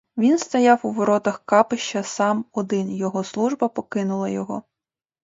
Він 0.17 0.37
стояв 0.37 0.79
у 0.83 0.91
воротах 0.91 1.41
капища 1.45 2.03
сам-один, 2.03 2.91
його 2.91 3.23
служба 3.23 3.67
покинула 3.69 4.29
його. 4.29 4.63